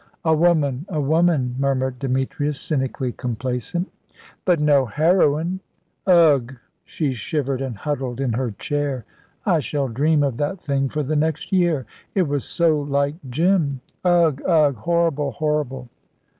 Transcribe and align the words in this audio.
"A 0.25 0.33
woman, 0.35 0.87
a 0.89 0.99
woman," 0.99 1.55
murmured 1.59 1.99
Demetrius, 1.99 2.59
cynically 2.59 3.11
complacent. 3.11 3.87
"But 4.45 4.59
no 4.59 4.87
heroine. 4.87 5.59
Ugh!" 6.07 6.57
she 6.83 7.13
shivered, 7.13 7.61
and 7.61 7.77
huddled 7.77 8.19
in 8.19 8.33
her 8.33 8.49
chair. 8.49 9.05
"I 9.45 9.59
shall 9.59 9.87
dream 9.89 10.23
of 10.23 10.37
that 10.37 10.59
thing 10.59 10.89
for 10.89 11.03
the 11.03 11.15
next 11.15 11.51
year. 11.51 11.85
It 12.15 12.23
was 12.27 12.45
so 12.45 12.79
like 12.81 13.13
Jim. 13.29 13.81
Ugh! 14.03 14.41
ugh! 14.43 14.75
Horrible! 14.77 15.33
horrible!" 15.33 15.87